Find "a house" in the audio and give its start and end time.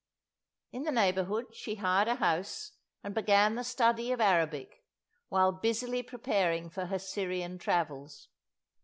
2.07-2.71